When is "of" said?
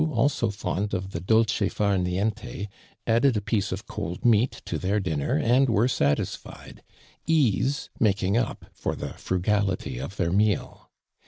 0.95-1.11, 3.71-3.85, 9.99-10.15